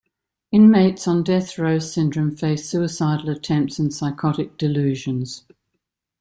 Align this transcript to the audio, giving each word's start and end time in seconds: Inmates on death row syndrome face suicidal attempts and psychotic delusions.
Inmates 0.51 1.07
on 1.07 1.21
death 1.23 1.59
row 1.59 1.77
syndrome 1.77 2.35
face 2.35 2.67
suicidal 2.67 3.29
attempts 3.29 3.77
and 3.77 3.93
psychotic 3.93 4.57
delusions. 4.57 5.45